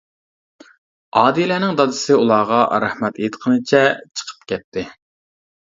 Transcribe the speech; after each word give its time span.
ئادىلەنىڭ 1.21 1.77
دادىسى 1.81 2.17
ئۇلارغا 2.23 2.63
رەھمەت 2.85 3.23
ئېيتقىنىچە 3.23 3.87
چىقىپ 4.01 4.53
كەتتى. 4.55 4.91